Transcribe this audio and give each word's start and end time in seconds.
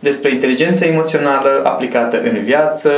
despre 0.00 0.30
inteligența 0.30 0.86
emoțională 0.86 1.62
aplicată 1.64 2.20
în 2.22 2.42
viață, 2.42 2.90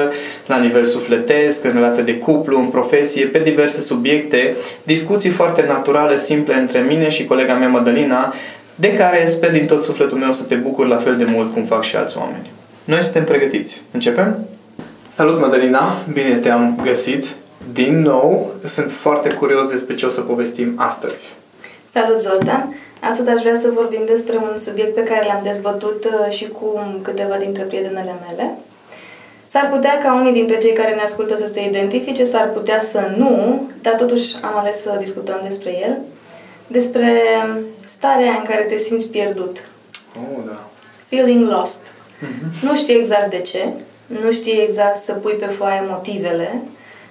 la 0.46 0.58
nivel 0.58 0.84
sufletesc, 0.84 1.64
în 1.64 1.72
relație 1.72 2.02
de 2.02 2.18
cuplu, 2.18 2.58
în 2.58 2.66
profesie, 2.66 3.24
pe 3.24 3.38
diverse 3.38 3.80
subiecte, 3.80 4.56
discuții 4.82 5.30
foarte 5.30 5.64
naturale, 5.66 6.18
simple 6.18 6.54
între 6.54 6.80
mine 6.80 7.10
și 7.10 7.24
colega 7.24 7.54
mea 7.54 7.68
Madalina, 7.68 8.34
de 8.74 8.92
care 8.92 9.26
sper 9.26 9.50
din 9.50 9.66
tot 9.66 9.82
sufletul 9.82 10.18
meu 10.18 10.32
să 10.32 10.44
te 10.44 10.54
bucur 10.54 10.86
la 10.86 10.96
fel 10.96 11.16
de 11.16 11.26
mult 11.30 11.52
cum 11.52 11.64
fac 11.64 11.82
și 11.82 11.96
alți 11.96 12.18
oameni. 12.18 12.50
Noi 12.84 13.02
suntem 13.02 13.24
pregătiți. 13.24 13.82
Începem? 13.90 14.46
Salut, 15.14 15.40
Madalina! 15.40 15.96
Bine 16.12 16.34
te-am 16.34 16.80
găsit! 16.82 17.26
Din 17.72 18.00
nou, 18.00 18.54
sunt 18.64 18.90
foarte 18.90 19.28
curios 19.28 19.66
despre 19.66 19.94
ce 19.94 20.06
o 20.06 20.08
să 20.08 20.20
povestim 20.20 20.74
astăzi. 20.76 21.32
Salut, 21.92 22.20
Zoltan! 22.20 22.76
Astăzi 23.10 23.28
aș 23.28 23.40
vrea 23.40 23.54
să 23.54 23.70
vorbim 23.70 24.02
despre 24.06 24.36
un 24.36 24.58
subiect 24.58 24.94
pe 24.94 25.02
care 25.02 25.26
l-am 25.26 25.40
dezbătut 25.42 26.04
uh, 26.04 26.32
și 26.32 26.48
cu 26.48 26.80
câteva 27.02 27.36
dintre 27.36 27.62
prietenele 27.62 28.14
mele. 28.28 28.54
S-ar 29.46 29.68
putea 29.70 29.98
ca 29.98 30.14
unii 30.14 30.32
dintre 30.32 30.58
cei 30.58 30.72
care 30.72 30.94
ne 30.94 31.00
ascultă 31.00 31.36
să 31.36 31.50
se 31.52 31.64
identifice, 31.64 32.24
s-ar 32.24 32.48
putea 32.48 32.82
să 32.90 33.14
nu, 33.16 33.62
dar 33.80 33.94
totuși 33.94 34.36
am 34.42 34.58
ales 34.58 34.82
să 34.82 34.96
discutăm 34.98 35.40
despre 35.44 35.78
el. 35.82 35.96
Despre 36.66 37.22
starea 37.88 38.32
în 38.32 38.44
care 38.44 38.62
te 38.62 38.76
simți 38.76 39.08
pierdut. 39.08 39.68
Oh, 40.16 40.44
da. 40.46 40.64
Feeling 41.08 41.50
lost. 41.50 41.80
Mm-hmm. 41.86 42.62
Nu 42.62 42.76
știi 42.76 42.94
exact 42.94 43.30
de 43.30 43.38
ce, 43.38 43.68
nu 44.06 44.32
știi 44.32 44.62
exact 44.62 44.96
să 44.96 45.12
pui 45.12 45.32
pe 45.32 45.46
foaie 45.46 45.82
motivele. 45.88 46.62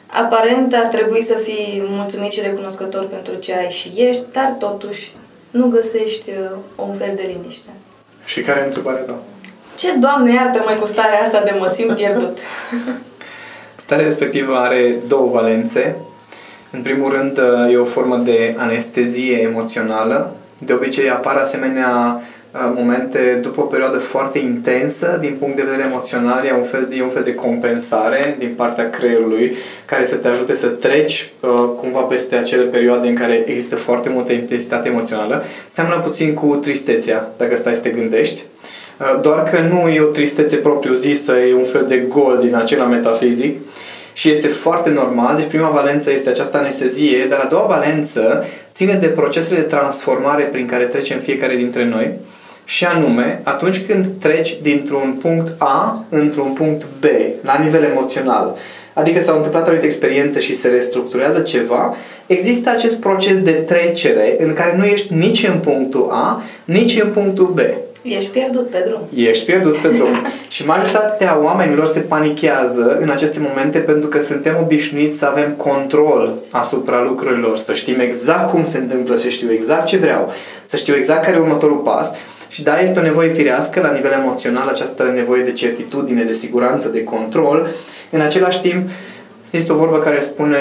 Aparent 0.08 0.74
ar 0.74 0.86
trebui 0.86 1.22
să 1.22 1.34
fii 1.34 1.84
mulțumit 1.88 2.32
și 2.32 2.42
recunoscător 2.42 3.08
pentru 3.08 3.36
ce 3.36 3.54
ai 3.54 3.70
și 3.70 3.92
ești, 3.96 4.24
dar 4.32 4.56
totuși 4.60 5.12
nu 5.52 5.68
găsești 5.68 6.30
uh, 6.30 6.58
un 6.76 6.96
fel 6.96 7.14
de 7.16 7.34
liniște. 7.34 7.70
Și 8.26 8.42
care 8.42 8.60
e 8.60 8.66
întrebarea 8.66 9.02
ta? 9.02 9.16
Ce, 9.76 9.94
Doamne, 10.00 10.34
iartă-mă 10.34 10.78
cu 10.80 10.86
starea 10.86 11.22
asta 11.22 11.44
de 11.44 11.56
mă 11.60 11.68
simt 11.68 11.96
pierdut? 11.96 12.38
starea 13.86 14.06
respectivă 14.06 14.56
are 14.56 14.98
două 15.08 15.30
valențe. 15.30 15.96
În 16.72 16.82
primul 16.82 17.12
rând, 17.12 17.38
uh, 17.38 17.74
e 17.74 17.78
o 17.78 17.86
formă 17.86 18.18
de 18.18 18.56
anestezie 18.58 19.42
emoțională. 19.42 20.36
De 20.58 20.74
obicei 20.74 21.10
apar 21.10 21.36
asemenea 21.36 22.22
Uh, 22.22 22.28
momente 22.52 23.40
după 23.42 23.62
o 23.62 23.64
perioadă 23.64 23.98
foarte 23.98 24.40
intensă 24.40 25.18
din 25.22 25.36
punct 25.40 25.56
de 25.56 25.62
vedere 25.62 25.88
emoțional, 25.88 26.46
e 26.46 26.54
un 26.54 26.64
fel, 26.64 26.88
e 26.98 27.02
un 27.02 27.10
fel 27.10 27.24
de 27.24 27.36
compensare 27.36 28.36
din 28.40 28.54
partea 28.56 28.90
creierului 28.90 29.56
care 29.86 30.04
să 30.04 30.16
te 30.16 30.28
ajute 30.28 30.54
să 30.54 30.68
treci 30.68 31.32
uh, 31.40 31.50
cumva 31.78 32.00
peste 32.00 32.36
acele 32.36 32.64
perioade 32.64 33.08
în 33.08 33.16
care 33.16 33.44
există 33.46 33.76
foarte 33.76 34.10
multă 34.10 34.32
intensitate 34.32 34.90
emoțională. 34.90 35.44
Seamănă 35.70 36.02
puțin 36.02 36.34
cu 36.34 36.56
tristețea, 36.56 37.32
dacă 37.38 37.56
stai 37.56 37.74
să 37.74 37.82
te 37.82 37.90
gândești. 37.90 38.42
Uh, 39.00 39.22
doar 39.22 39.44
că 39.44 39.60
nu 39.60 39.88
e 39.88 40.02
o 40.02 40.06
tristețe 40.06 40.56
propriu-zisă, 40.56 41.38
e 41.38 41.54
un 41.54 41.66
fel 41.66 41.86
de 41.88 41.98
gol 41.98 42.40
din 42.42 42.56
acela 42.56 42.86
metafizic 42.86 43.58
și 44.14 44.30
este 44.30 44.48
foarte 44.48 44.90
normal. 44.90 45.36
Deci 45.36 45.48
prima 45.48 45.70
valență 45.70 46.12
este 46.12 46.30
această 46.30 46.58
anestezie, 46.58 47.26
dar 47.30 47.40
a 47.40 47.48
doua 47.48 47.66
valență 47.66 48.46
ține 48.74 48.94
de 48.94 49.08
procesele 49.08 49.60
de 49.60 49.66
transformare 49.66 50.44
prin 50.44 50.66
care 50.66 50.84
trecem 50.84 51.20
fiecare 51.20 51.56
dintre 51.56 51.86
noi 51.86 52.12
și 52.66 52.86
anume, 52.86 53.42
atunci 53.44 53.86
când 53.86 54.06
treci 54.20 54.58
dintr-un 54.62 55.18
punct 55.22 55.56
A 55.58 56.06
într-un 56.10 56.54
punct 56.54 56.86
B, 57.00 57.06
la 57.42 57.60
nivel 57.64 57.84
emoțional, 57.84 58.58
adică 58.94 59.22
s-au 59.22 59.36
întâmplat 59.36 59.64
anumite 59.64 59.86
experiențe 59.86 60.40
și 60.40 60.56
se 60.56 60.68
restructurează 60.68 61.40
ceva, 61.40 61.96
există 62.26 62.70
acest 62.70 63.00
proces 63.00 63.42
de 63.42 63.52
trecere 63.52 64.36
în 64.38 64.54
care 64.54 64.78
nu 64.78 64.86
ești 64.86 65.14
nici 65.14 65.48
în 65.48 65.60
punctul 65.60 66.08
A, 66.12 66.44
nici 66.66 67.02
în 67.02 67.10
punctul 67.10 67.46
B. 67.46 67.60
Ești 68.02 68.30
pierdut 68.30 68.70
pe 68.70 68.84
drum. 68.88 69.02
Ești 69.16 69.46
pierdut 69.46 69.78
pe 69.78 69.88
drum. 69.88 70.10
și 70.54 70.66
majoritatea 70.66 71.40
oamenilor 71.44 71.86
se 71.86 72.00
panichează 72.00 72.98
în 73.02 73.10
aceste 73.10 73.40
momente 73.40 73.78
pentru 73.78 74.10
că 74.10 74.22
suntem 74.22 74.58
obișnuiți 74.62 75.18
să 75.18 75.26
avem 75.26 75.52
control 75.52 76.34
asupra 76.50 77.04
lucrurilor, 77.04 77.58
să 77.58 77.74
știm 77.74 78.00
exact 78.00 78.50
cum 78.50 78.64
se 78.64 78.78
întâmplă, 78.78 79.16
să 79.16 79.30
știu 79.30 79.52
exact 79.52 79.86
ce 79.86 79.98
vreau, 79.98 80.32
să 80.66 80.78
știu 80.78 80.96
exact 80.96 81.24
care 81.24 81.38
e 81.38 81.40
următorul 81.40 81.78
pas 81.78 82.12
și 82.52 82.64
da, 82.64 82.80
este 82.80 83.00
o 83.00 83.04
nevoie 83.04 83.34
firească 83.34 83.82
la 83.82 83.92
nivel 83.92 84.12
emoțional, 84.12 84.68
această 84.68 85.12
nevoie 85.16 85.44
de 85.44 85.52
certitudine, 85.52 86.24
de 86.24 86.34
siguranță, 86.34 86.88
de 86.88 87.04
control. 87.04 87.68
În 88.10 88.22
același 88.22 88.62
timp, 88.62 88.90
este 89.50 89.72
o 89.72 89.76
vorbă 89.76 89.98
care 89.98 90.20
spune 90.20 90.58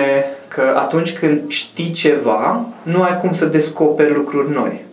că 0.48 0.62
atunci 0.76 1.12
când 1.12 1.40
știi 1.48 1.90
ceva, 1.90 2.66
nu 2.82 3.02
ai 3.02 3.18
cum 3.20 3.32
să 3.32 3.44
descoperi 3.44 4.14
lucruri 4.14 4.52
noi. 4.52 4.84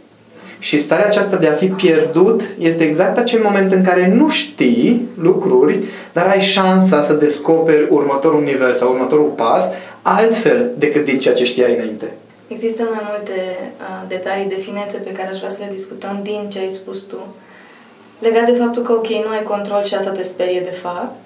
Și 0.59 0.79
starea 0.79 1.05
aceasta 1.05 1.35
de 1.35 1.47
a 1.47 1.53
fi 1.53 1.67
pierdut 1.67 2.41
este 2.59 2.83
exact 2.83 3.17
acel 3.17 3.41
moment 3.43 3.71
în 3.71 3.83
care 3.83 4.13
nu 4.13 4.29
știi 4.29 5.07
lucruri, 5.21 5.79
dar 6.13 6.27
ai 6.27 6.39
șansa 6.39 7.01
să 7.01 7.13
descoperi 7.13 7.87
următorul 7.89 8.43
nivel 8.43 8.73
sau 8.73 8.91
următorul 8.91 9.31
pas 9.35 9.69
altfel 10.01 10.71
decât 10.77 11.05
din 11.05 11.19
ceea 11.19 11.33
ce 11.33 11.43
știai 11.43 11.75
înainte. 11.75 12.05
Există 12.47 12.83
mai 12.83 13.01
multe 13.09 13.71
uh, 13.79 14.03
detalii 14.07 14.49
de 14.49 14.55
finețe 14.55 14.97
pe 14.97 15.11
care 15.11 15.27
aș 15.27 15.37
vrea 15.37 15.49
să 15.49 15.57
le 15.59 15.71
discutăm 15.71 16.19
din 16.23 16.49
ce 16.49 16.59
ai 16.59 16.69
spus 16.69 16.99
tu. 16.99 17.35
Legat 18.19 18.45
de 18.45 18.57
faptul 18.57 18.83
că, 18.83 18.91
ok, 18.91 19.07
nu 19.07 19.29
ai 19.29 19.43
control 19.43 19.83
și 19.83 19.95
asta 19.95 20.09
te 20.09 20.23
sperie 20.23 20.59
de 20.59 20.71
fapt. 20.71 21.25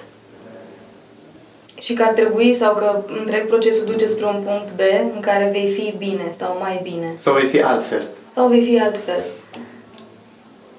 Și 1.77 1.93
că 1.93 2.03
ar 2.03 2.13
trebui 2.13 2.53
sau 2.53 2.73
că 2.73 3.03
întreg 3.19 3.47
procesul 3.47 3.85
duce 3.85 4.05
spre 4.05 4.25
un 4.25 4.43
punct 4.45 4.67
B 4.75 4.79
în 5.13 5.19
care 5.19 5.49
vei 5.51 5.67
fi 5.67 5.97
bine 5.97 6.33
sau 6.37 6.57
mai 6.59 6.79
bine. 6.83 7.13
Sau 7.17 7.33
vei 7.33 7.47
fi 7.47 7.61
altfel. 7.61 8.07
Sau 8.33 8.47
vei 8.47 8.63
fi 8.63 8.79
altfel. 8.79 9.23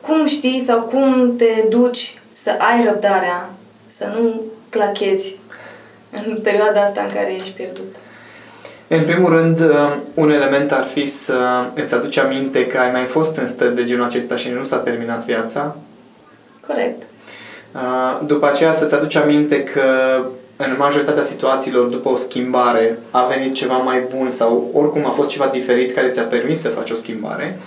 Cum 0.00 0.26
știi 0.26 0.62
sau 0.66 0.80
cum 0.80 1.36
te 1.36 1.64
duci 1.68 2.18
să 2.32 2.50
ai 2.50 2.84
răbdarea, 2.84 3.50
să 3.96 4.10
nu 4.14 4.42
clachezi 4.68 5.36
în 6.10 6.40
perioada 6.42 6.82
asta 6.82 7.00
în 7.00 7.14
care 7.14 7.34
ești 7.34 7.50
pierdut? 7.50 7.96
În 8.88 9.04
primul 9.04 9.30
rând, 9.30 9.60
uh, 9.60 9.94
un 10.14 10.30
element 10.30 10.72
ar 10.72 10.84
fi 10.84 11.06
să 11.06 11.34
îți 11.74 11.94
aduci 11.94 12.16
aminte 12.16 12.66
că 12.66 12.78
ai 12.78 12.90
mai 12.90 13.04
fost 13.04 13.36
în 13.36 13.46
stări 13.46 13.74
de 13.74 13.84
genul 13.84 14.04
acesta 14.04 14.36
și 14.36 14.50
nu 14.50 14.64
s-a 14.64 14.76
terminat 14.76 15.24
viața. 15.24 15.76
Corect. 16.66 17.02
Uh, 17.74 18.26
după 18.26 18.46
aceea 18.46 18.72
să-ți 18.72 18.94
aduci 18.94 19.16
aminte 19.16 19.62
că 19.62 19.82
în 20.56 20.74
majoritatea 20.78 21.22
situațiilor, 21.22 21.86
după 21.86 22.08
o 22.08 22.16
schimbare, 22.16 22.98
a 23.10 23.24
venit 23.24 23.54
ceva 23.54 23.76
mai 23.76 24.02
bun 24.16 24.30
sau 24.30 24.70
oricum 24.74 25.06
a 25.06 25.10
fost 25.10 25.28
ceva 25.28 25.46
diferit 25.52 25.94
care 25.94 26.08
ți-a 26.08 26.22
permis 26.22 26.60
să 26.60 26.68
faci 26.68 26.90
o 26.90 26.94
schimbare. 26.94 27.58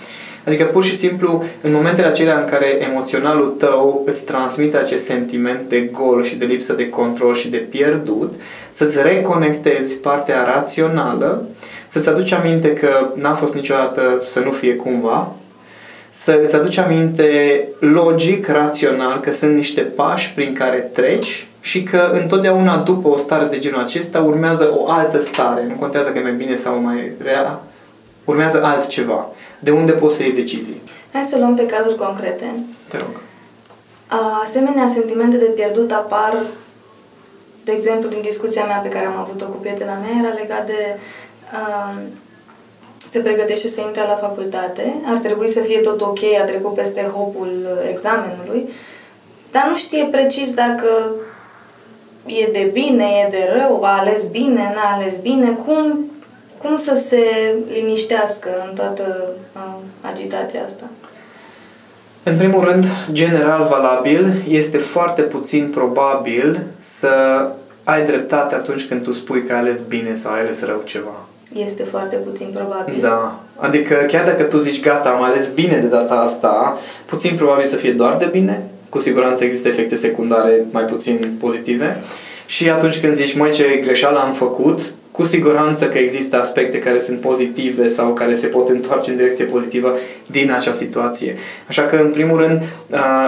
Adică 0.46 0.64
pur 0.64 0.84
și 0.84 0.96
simplu 0.96 1.44
în 1.60 1.72
momentele 1.72 2.06
acelea 2.06 2.38
în 2.38 2.44
care 2.44 2.82
emoționalul 2.90 3.54
tău 3.58 4.02
îți 4.06 4.20
transmite 4.20 4.76
acest 4.76 5.04
sentiment 5.04 5.68
de 5.68 5.80
gol 5.80 6.24
și 6.24 6.36
de 6.36 6.44
lipsă 6.44 6.72
de 6.72 6.88
control 6.88 7.34
și 7.34 7.48
de 7.48 7.56
pierdut, 7.56 8.32
să-ți 8.70 9.02
reconectezi 9.02 9.96
partea 9.96 10.44
rațională, 10.54 11.48
să-ți 11.88 12.08
aduci 12.08 12.32
aminte 12.32 12.72
că 12.72 13.10
n-a 13.14 13.34
fost 13.34 13.54
niciodată 13.54 14.22
să 14.32 14.40
nu 14.40 14.50
fie 14.50 14.76
cumva, 14.76 15.32
să 16.10 16.40
îți 16.44 16.54
aduci 16.54 16.78
aminte 16.78 17.62
logic, 17.78 18.48
rațional, 18.48 19.20
că 19.20 19.32
sunt 19.32 19.54
niște 19.54 19.80
pași 19.80 20.32
prin 20.34 20.52
care 20.52 20.90
treci 20.92 21.46
și 21.60 21.82
că 21.82 22.10
întotdeauna 22.12 22.76
după 22.76 23.08
o 23.08 23.16
stare 23.16 23.46
de 23.46 23.58
genul 23.58 23.80
acesta 23.80 24.20
urmează 24.20 24.72
o 24.76 24.90
altă 24.90 25.20
stare. 25.20 25.64
Nu 25.68 25.74
contează 25.74 26.08
că 26.08 26.18
e 26.18 26.22
mai 26.22 26.32
bine 26.32 26.54
sau 26.54 26.80
mai 26.80 27.12
rea, 27.22 27.60
urmează 28.24 28.62
altceva 28.64 29.28
de 29.58 29.70
unde 29.70 29.92
poți 29.92 30.16
să 30.16 30.22
iei 30.22 30.32
decizii? 30.32 30.82
Hai 31.12 31.24
să 31.24 31.38
luăm 31.38 31.54
pe 31.54 31.66
cazuri 31.66 31.94
concrete. 31.94 32.52
Te 32.88 32.96
rog. 32.96 33.20
Asemenea, 34.42 34.88
sentimente 34.88 35.36
de 35.36 35.44
pierdut 35.44 35.92
apar, 35.92 36.42
de 37.64 37.72
exemplu, 37.72 38.08
din 38.08 38.20
discuția 38.20 38.64
mea 38.64 38.76
pe 38.76 38.88
care 38.88 39.06
am 39.06 39.16
avut-o 39.16 39.44
cu 39.44 39.56
prietena 39.56 39.98
mea, 39.98 40.22
era 40.22 40.34
legat 40.34 40.66
de 40.66 40.98
um, 41.52 42.00
se 43.10 43.18
pregătește 43.18 43.68
să 43.68 43.80
intre 43.80 44.02
la 44.02 44.14
facultate, 44.14 44.94
ar 45.04 45.18
trebui 45.18 45.48
să 45.48 45.60
fie 45.60 45.78
tot 45.78 46.00
ok, 46.00 46.18
a 46.40 46.44
trecut 46.44 46.74
peste 46.74 47.02
hopul 47.02 47.78
examenului, 47.90 48.68
dar 49.50 49.66
nu 49.68 49.76
știe 49.76 50.08
precis 50.10 50.54
dacă 50.54 51.14
e 52.26 52.48
de 52.52 52.70
bine, 52.72 53.04
e 53.04 53.30
de 53.30 53.50
rău, 53.58 53.82
a 53.84 53.98
ales 53.98 54.26
bine, 54.26 54.72
n-a 54.74 54.94
ales 54.94 55.16
bine, 55.16 55.58
cum, 55.66 56.10
cum 56.58 56.76
să 56.76 57.04
se 57.08 57.54
liniștească 57.72 58.48
în 58.68 58.74
toată 58.74 59.28
uh, 59.54 59.76
agitația 60.00 60.60
asta? 60.66 60.84
În 62.22 62.36
primul 62.36 62.64
rând, 62.64 62.84
general 63.12 63.66
valabil, 63.70 64.32
este 64.48 64.78
foarte 64.78 65.22
puțin 65.22 65.70
probabil 65.74 66.60
să 66.80 67.08
ai 67.84 68.06
dreptate 68.06 68.54
atunci 68.54 68.86
când 68.86 69.02
tu 69.02 69.12
spui 69.12 69.44
că 69.44 69.52
ai 69.52 69.58
ales 69.58 69.78
bine 69.88 70.16
sau 70.22 70.32
ai 70.32 70.40
ales 70.40 70.64
rău 70.64 70.82
ceva. 70.84 71.26
Este 71.52 71.82
foarte 71.82 72.16
puțin 72.16 72.50
probabil. 72.54 72.94
Da. 73.00 73.40
Adică 73.56 73.94
chiar 74.06 74.24
dacă 74.24 74.42
tu 74.42 74.58
zici 74.58 74.80
gata, 74.80 75.08
am 75.08 75.22
ales 75.22 75.46
bine 75.54 75.78
de 75.78 75.86
data 75.86 76.14
asta, 76.14 76.78
puțin 77.04 77.36
probabil 77.36 77.64
să 77.64 77.76
fie 77.76 77.92
doar 77.92 78.16
de 78.16 78.28
bine, 78.32 78.62
cu 78.88 78.98
siguranță 78.98 79.44
există 79.44 79.68
efecte 79.68 79.94
secundare 79.94 80.64
mai 80.70 80.84
puțin 80.84 81.36
pozitive. 81.40 81.96
Și 82.46 82.70
atunci 82.70 83.00
când 83.00 83.14
zici, 83.14 83.36
mai 83.36 83.50
ce 83.50 83.80
greșeală 83.82 84.18
am 84.18 84.32
făcut, 84.32 84.80
cu 85.16 85.24
siguranță 85.24 85.88
că 85.88 85.98
există 85.98 86.38
aspecte 86.40 86.78
care 86.78 86.98
sunt 86.98 87.20
pozitive 87.20 87.86
sau 87.86 88.12
care 88.12 88.34
se 88.34 88.46
pot 88.46 88.68
întoarce 88.68 89.10
în 89.10 89.16
direcție 89.16 89.44
pozitivă 89.44 89.96
din 90.26 90.52
acea 90.52 90.72
situație. 90.72 91.36
Așa 91.68 91.82
că, 91.82 91.96
în 91.96 92.10
primul 92.10 92.38
rând, 92.38 92.62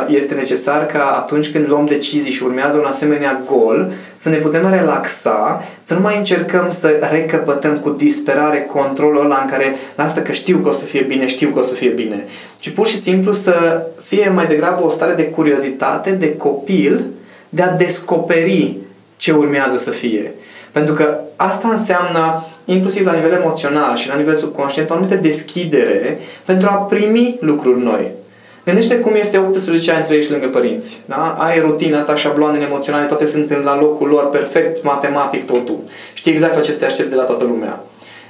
este 0.08 0.34
necesar 0.34 0.86
ca 0.86 1.04
atunci 1.04 1.50
când 1.50 1.68
luăm 1.68 1.86
decizii 1.86 2.32
și 2.32 2.42
urmează 2.42 2.76
un 2.76 2.84
asemenea 2.84 3.42
gol, 3.46 3.92
să 4.20 4.28
ne 4.28 4.36
putem 4.36 4.70
relaxa, 4.70 5.64
să 5.84 5.94
nu 5.94 6.00
mai 6.00 6.16
încercăm 6.16 6.70
să 6.70 7.08
recăpătăm 7.10 7.78
cu 7.78 7.90
disperare 7.90 8.68
controlul 8.72 9.24
ăla 9.24 9.38
în 9.42 9.50
care 9.50 9.76
lasă 9.96 10.20
că 10.20 10.32
știu 10.32 10.58
că 10.58 10.68
o 10.68 10.72
să 10.72 10.84
fie 10.84 11.02
bine, 11.02 11.26
știu 11.26 11.48
că 11.48 11.58
o 11.58 11.62
să 11.62 11.74
fie 11.74 11.90
bine, 11.90 12.24
ci 12.58 12.70
pur 12.70 12.86
și 12.86 13.00
simplu 13.00 13.32
să 13.32 13.82
fie 14.04 14.32
mai 14.34 14.46
degrabă 14.46 14.84
o 14.84 14.88
stare 14.88 15.14
de 15.14 15.24
curiozitate, 15.24 16.10
de 16.10 16.36
copil, 16.36 17.04
de 17.48 17.62
a 17.62 17.72
descoperi 17.72 18.76
ce 19.16 19.32
urmează 19.32 19.76
să 19.76 19.90
fie. 19.90 20.34
Pentru 20.72 20.94
că 20.94 21.18
asta 21.36 21.68
înseamnă, 21.68 22.44
inclusiv 22.64 23.06
la 23.06 23.12
nivel 23.12 23.32
emoțional 23.32 23.96
și 23.96 24.08
la 24.08 24.14
nivel 24.14 24.34
subconștient, 24.34 24.90
o 24.90 24.92
anumită 24.92 25.14
deschidere 25.14 26.18
pentru 26.44 26.68
a 26.70 26.74
primi 26.74 27.36
lucruri 27.40 27.82
noi. 27.82 28.10
Gândește 28.64 28.98
cum 28.98 29.14
este 29.14 29.38
18 29.38 29.92
ani 29.92 30.04
trăiești 30.04 30.30
lângă 30.30 30.46
părinți. 30.46 31.00
Da? 31.04 31.36
Ai 31.38 31.60
rutina 31.60 32.00
ta, 32.00 32.14
șabloanele 32.14 32.64
emoționale, 32.64 33.06
toate 33.06 33.26
sunt 33.26 33.64
la 33.64 33.78
locul 33.78 34.08
lor, 34.08 34.28
perfect, 34.30 34.82
matematic 34.82 35.46
totul. 35.46 35.78
Știi 36.12 36.32
exact 36.32 36.54
la 36.54 36.60
ce 36.60 36.72
te 36.72 36.84
aștepți 36.84 37.10
de 37.10 37.16
la 37.16 37.22
toată 37.22 37.44
lumea. 37.44 37.80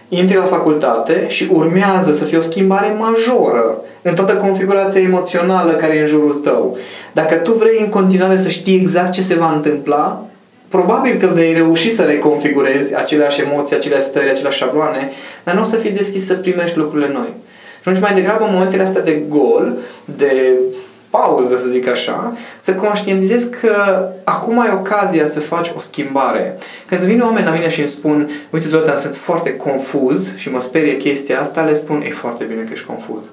Intri 0.08 0.36
la 0.36 0.44
facultate 0.44 1.24
și 1.28 1.48
urmează 1.52 2.12
să 2.12 2.24
fie 2.24 2.36
o 2.36 2.40
schimbare 2.40 2.96
majoră 2.98 3.76
în 4.02 4.14
toată 4.14 4.34
configurația 4.34 5.00
emoțională 5.00 5.72
care 5.72 5.94
e 5.94 6.00
în 6.00 6.06
jurul 6.06 6.32
tău. 6.32 6.76
Dacă 7.12 7.34
tu 7.34 7.52
vrei 7.52 7.80
în 7.80 7.88
continuare 7.88 8.36
să 8.36 8.48
știi 8.48 8.74
exact 8.74 9.12
ce 9.12 9.22
se 9.22 9.34
va 9.34 9.52
întâmpla, 9.52 10.24
probabil 10.68 11.16
că 11.18 11.26
vei 11.26 11.52
reuși 11.52 11.94
să 11.94 12.02
reconfigurezi 12.02 12.94
aceleași 12.94 13.40
emoții, 13.40 13.76
aceleași 13.76 14.06
stări, 14.06 14.30
aceleași 14.30 14.58
șabloane, 14.58 15.10
dar 15.44 15.54
nu 15.54 15.60
o 15.60 15.64
să 15.64 15.76
fii 15.76 15.90
deschis 15.90 16.26
să 16.26 16.34
primești 16.34 16.78
lucrurile 16.78 17.10
noi. 17.12 17.32
Și 17.82 17.88
atunci 17.88 18.00
mai 18.00 18.14
degrabă 18.14 18.44
în 18.44 18.52
momentele 18.52 18.82
astea 18.82 19.02
de 19.02 19.22
gol, 19.28 19.72
de 20.04 20.52
pauză, 21.10 21.56
să 21.56 21.68
zic 21.68 21.88
așa, 21.88 22.36
să 22.58 22.74
conștientizezi 22.74 23.50
că 23.50 24.08
acum 24.24 24.60
ai 24.60 24.70
ocazia 24.72 25.26
să 25.26 25.40
faci 25.40 25.72
o 25.76 25.80
schimbare. 25.80 26.58
Când 26.86 27.00
vin 27.00 27.20
oameni 27.20 27.46
la 27.46 27.52
mine 27.52 27.68
și 27.68 27.78
îmi 27.78 27.88
spun, 27.88 28.30
uite 28.50 28.68
Zoltan, 28.68 28.96
sunt 28.96 29.16
foarte 29.16 29.56
confuz 29.56 30.36
și 30.36 30.50
mă 30.50 30.60
sperie 30.60 30.96
chestia 30.96 31.40
asta, 31.40 31.62
le 31.62 31.74
spun, 31.74 32.02
e 32.06 32.10
foarte 32.10 32.44
bine 32.44 32.60
că 32.62 32.70
ești 32.72 32.86
confuz. 32.86 33.24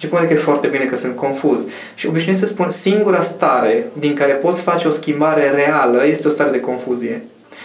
Ce 0.00 0.06
pune 0.06 0.24
că 0.24 0.32
e 0.32 0.36
foarte 0.36 0.66
bine 0.66 0.84
că 0.84 0.96
sunt 0.96 1.16
confuz. 1.16 1.66
Și 1.94 2.06
obișnuiesc 2.06 2.40
să 2.40 2.46
spun, 2.46 2.70
singura 2.70 3.20
stare 3.20 3.86
din 3.98 4.14
care 4.14 4.32
poți 4.32 4.62
face 4.62 4.86
o 4.86 4.90
schimbare 4.90 5.50
reală 5.50 6.06
este 6.06 6.26
o 6.26 6.30
stare 6.30 6.50
de 6.50 6.60
confuzie. 6.60 7.22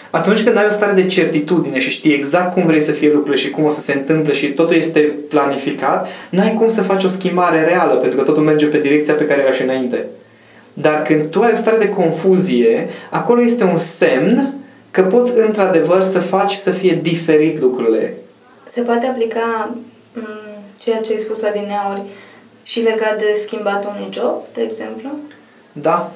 Atunci 0.09 0.43
când 0.43 0.57
ai 0.57 0.65
o 0.67 0.71
stare 0.71 0.91
de 0.91 1.05
certitudine 1.05 1.79
și 1.79 1.89
știi 1.89 2.13
exact 2.13 2.53
cum 2.53 2.65
vrei 2.65 2.81
să 2.81 2.91
fie 2.91 3.07
lucrurile 3.11 3.35
și 3.35 3.49
cum 3.49 3.63
o 3.63 3.69
să 3.69 3.79
se 3.79 3.93
întâmple 3.93 4.33
și 4.33 4.47
totul 4.47 4.75
este 4.75 4.99
planificat, 5.29 6.07
n-ai 6.29 6.53
cum 6.53 6.69
să 6.69 6.81
faci 6.81 7.03
o 7.03 7.07
schimbare 7.07 7.63
reală, 7.63 7.93
pentru 7.93 8.17
că 8.17 8.23
totul 8.23 8.43
merge 8.43 8.65
pe 8.65 8.79
direcția 8.79 9.13
pe 9.13 9.25
care 9.25 9.41
era 9.41 9.51
și 9.51 9.61
înainte. 9.61 10.05
Dar 10.73 11.01
când 11.01 11.25
tu 11.25 11.41
ai 11.41 11.51
o 11.53 11.55
stare 11.55 11.77
de 11.77 11.89
confuzie, 11.89 12.89
acolo 13.09 13.41
este 13.41 13.63
un 13.63 13.77
semn 13.77 14.53
că 14.91 15.01
poți 15.01 15.33
într-adevăr 15.37 16.01
să 16.01 16.19
faci 16.19 16.53
să 16.53 16.71
fie 16.71 16.99
diferit 17.01 17.59
lucrurile. 17.59 18.13
Se 18.67 18.81
poate 18.81 19.05
aplica 19.05 19.69
m- 20.17 20.54
ceea 20.85 21.01
ce 21.01 21.11
ai 21.11 21.19
spus 21.19 21.43
adineauri 21.43 22.01
și 22.63 22.79
legat 22.79 23.17
de 23.17 23.39
schimbat 23.43 23.85
unui 23.85 24.09
job, 24.11 24.35
de 24.53 24.61
exemplu? 24.61 25.09
Da. 25.71 26.11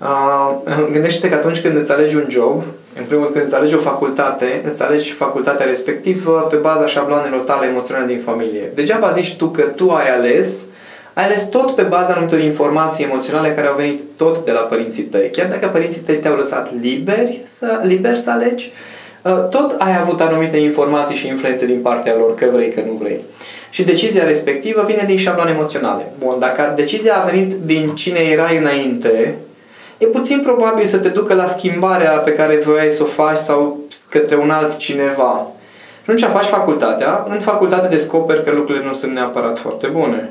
Uh, 0.00 0.56
gândește 0.92 1.28
că 1.28 1.34
atunci 1.34 1.60
când 1.60 1.76
îți 1.76 1.92
alegi 1.92 2.16
un 2.16 2.26
job, 2.28 2.62
în 2.98 3.04
primul 3.04 3.22
rând 3.22 3.34
când 3.34 3.46
îți 3.46 3.54
alegi 3.54 3.74
o 3.74 3.78
facultate, 3.78 4.62
îți 4.70 4.82
alegi 4.82 5.12
facultatea 5.12 5.66
respectivă 5.66 6.46
pe 6.50 6.56
baza 6.56 6.86
șabloanelor 6.86 7.40
tale 7.40 7.66
emoționale 7.66 8.06
din 8.06 8.20
familie. 8.20 8.72
Degeaba 8.74 9.12
zici 9.12 9.36
tu 9.36 9.46
că 9.48 9.62
tu 9.62 9.90
ai 9.90 10.10
ales, 10.10 10.60
ai 11.12 11.24
ales 11.24 11.48
tot 11.48 11.70
pe 11.74 11.82
baza 11.82 12.12
anumitor 12.12 12.38
informații 12.38 13.04
emoționale 13.04 13.54
care 13.54 13.66
au 13.66 13.76
venit 13.76 14.00
tot 14.16 14.44
de 14.44 14.50
la 14.50 14.60
părinții 14.60 15.02
tăi. 15.02 15.30
Chiar 15.30 15.48
dacă 15.48 15.66
părinții 15.66 16.00
tăi 16.00 16.16
te-au 16.16 16.36
lăsat 16.36 16.72
liberi 16.80 17.42
să, 17.46 17.80
liber 17.82 18.16
să 18.16 18.30
alegi, 18.30 18.72
uh, 18.72 19.01
tot 19.50 19.74
ai 19.78 19.98
avut 20.00 20.20
anumite 20.20 20.56
informații 20.56 21.16
și 21.16 21.26
influențe 21.26 21.66
din 21.66 21.80
partea 21.80 22.14
lor, 22.18 22.34
că 22.34 22.46
vrei, 22.52 22.70
că 22.70 22.80
nu 22.86 22.92
vrei. 22.92 23.20
Și 23.70 23.82
decizia 23.82 24.24
respectivă 24.24 24.84
vine 24.86 25.04
din 25.06 25.16
șablon 25.16 25.48
emoționale. 25.48 26.12
Bun, 26.18 26.36
dacă 26.38 26.72
decizia 26.76 27.16
a 27.16 27.24
venit 27.24 27.52
din 27.64 27.84
cine 27.94 28.18
erai 28.18 28.56
înainte, 28.56 29.34
e 29.98 30.06
puțin 30.06 30.40
probabil 30.42 30.86
să 30.86 30.96
te 30.96 31.08
ducă 31.08 31.34
la 31.34 31.46
schimbarea 31.46 32.10
pe 32.10 32.32
care 32.32 32.62
voiai 32.64 32.90
să 32.90 33.02
o 33.02 33.06
faci 33.06 33.36
sau 33.36 33.78
către 34.08 34.36
un 34.36 34.50
alt 34.50 34.76
cineva. 34.76 35.46
Și 36.04 36.10
atunci 36.10 36.32
faci 36.32 36.44
facultatea, 36.44 37.26
în 37.28 37.40
facultate 37.40 37.88
descoperi 37.88 38.44
că 38.44 38.50
lucrurile 38.50 38.84
nu 38.84 38.92
sunt 38.92 39.12
neapărat 39.12 39.58
foarte 39.58 39.86
bune. 39.86 40.30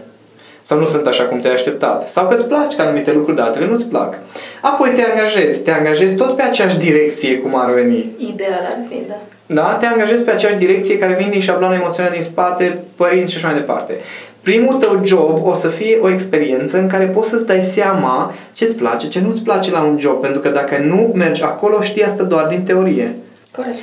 Sau 0.61 0.79
nu 0.79 0.85
sunt 0.85 1.05
așa 1.05 1.23
cum 1.23 1.39
te-ai 1.39 1.53
așteptat. 1.53 2.09
Sau 2.09 2.27
că 2.27 2.35
îți 2.35 2.45
place 2.45 2.75
că 2.75 2.81
anumite 2.81 3.11
lucruri, 3.11 3.37
dar 3.37 3.47
altele 3.47 3.67
nu-ți 3.67 3.85
plac. 3.85 4.17
Apoi 4.61 4.89
te 4.89 5.03
angajezi. 5.11 5.59
Te 5.59 5.71
angajezi 5.71 6.15
tot 6.15 6.35
pe 6.35 6.41
aceeași 6.41 6.77
direcție 6.77 7.37
cum 7.37 7.59
ar 7.59 7.71
veni. 7.71 8.11
Ideal 8.17 8.63
ar 8.75 8.77
fi, 8.89 8.95
da. 9.07 9.17
Da? 9.45 9.77
Te 9.79 9.85
angajezi 9.85 10.23
pe 10.23 10.31
aceeași 10.31 10.57
direcție 10.57 10.97
care 10.97 11.13
vin 11.13 11.29
din 11.29 11.41
șabloane 11.41 11.75
emoționale 11.75 12.13
din 12.13 12.23
spate, 12.23 12.79
părinți 12.95 13.31
și 13.31 13.37
așa 13.37 13.47
mai 13.47 13.55
departe. 13.55 13.93
Primul 14.41 14.75
tău 14.75 15.01
job 15.05 15.45
o 15.45 15.53
să 15.53 15.67
fie 15.67 15.97
o 16.01 16.09
experiență 16.09 16.77
în 16.77 16.87
care 16.87 17.05
poți 17.05 17.29
să-ți 17.29 17.45
dai 17.45 17.61
seama 17.61 18.33
ce 18.53 18.65
îți 18.65 18.75
place, 18.75 19.07
ce 19.07 19.19
nu-ți 19.19 19.41
place 19.41 19.71
la 19.71 19.81
un 19.81 19.99
job, 19.99 20.21
pentru 20.21 20.39
că 20.39 20.49
dacă 20.49 20.77
nu 20.77 21.11
mergi 21.15 21.43
acolo, 21.43 21.81
știi 21.81 22.03
asta 22.03 22.23
doar 22.23 22.45
din 22.45 22.63
teorie. 22.63 23.15
Corect. 23.55 23.75